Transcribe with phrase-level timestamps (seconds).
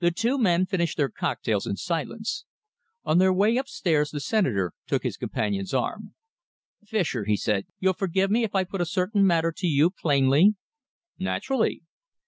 [0.00, 2.44] The two men finished their cocktails in silence.
[3.04, 6.14] On their way upstairs the Senator took his companion's arm.
[6.84, 10.56] "Fischer," he said, "you'll forgive me if I put a certain matter to you plainly?"
[11.20, 11.82] "Naturally!"